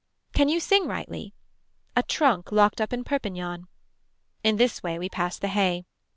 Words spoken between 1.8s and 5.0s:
A trunk locked up in Perpignan. In this way